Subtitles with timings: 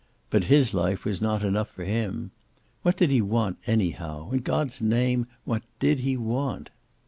[0.31, 2.31] But his life was not enough for him.
[2.81, 4.31] What did he want anyhow?
[4.31, 6.71] In God's name, what did he want?